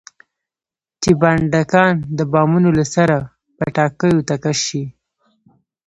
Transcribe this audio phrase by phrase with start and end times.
[1.01, 3.17] چې بډنکان د بامونو له سره
[3.57, 4.83] پټاکیو ته کش شي.